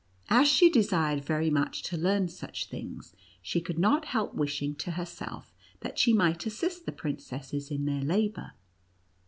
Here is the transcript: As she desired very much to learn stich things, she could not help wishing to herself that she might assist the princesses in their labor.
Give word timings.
As 0.31 0.47
she 0.47 0.67
desired 0.67 1.23
very 1.23 1.51
much 1.51 1.83
to 1.83 1.95
learn 1.95 2.25
stich 2.27 2.65
things, 2.65 3.13
she 3.39 3.61
could 3.61 3.77
not 3.77 4.05
help 4.05 4.33
wishing 4.33 4.73
to 4.77 4.89
herself 4.93 5.53
that 5.81 5.99
she 5.99 6.11
might 6.11 6.43
assist 6.47 6.87
the 6.87 6.91
princesses 6.91 7.69
in 7.69 7.85
their 7.85 8.01
labor. 8.01 8.53